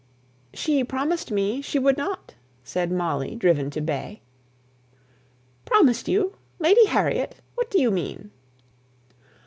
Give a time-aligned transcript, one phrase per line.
[0.55, 4.21] '""She promised me she would not," said Molly driven to bay.
[5.63, 6.33] "Promised you!
[6.57, 7.35] Lady Harriet?
[7.53, 8.31] What do you mean?"